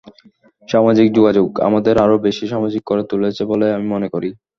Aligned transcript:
সামাজিক 0.67 1.07
যোগাযোগ 1.17 1.47
আমাদের 1.67 1.95
আরও 1.97 2.15
বেশি 2.27 2.45
সামাজিক 2.47 2.83
করে 2.85 3.03
তুলেছে 3.11 3.41
বলে 3.51 3.65
আমি 3.75 3.87
মনে 3.93 4.07
করি। 4.13 4.29